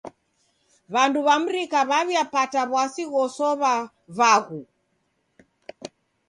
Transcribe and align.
W'andu 0.93 1.19
w'a 1.25 1.35
mrika 1.43 1.79
w'aw'iapata 1.89 2.61
w'asi 2.71 3.03
ghosow'a 3.11 3.73
vaghu. 4.17 4.61